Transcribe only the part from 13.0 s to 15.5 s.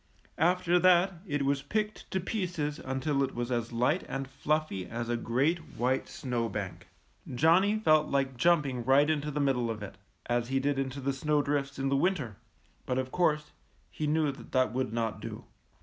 course, he knew that that would not do.